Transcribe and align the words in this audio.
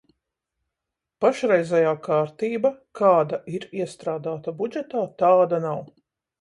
Pašreizējā 1.25 1.91
kārtība, 2.07 2.73
kāda 3.01 3.41
ir 3.59 3.69
iestrādāta 3.83 4.57
budžetā, 4.65 5.07
tāda 5.25 5.65
nav. 5.71 5.81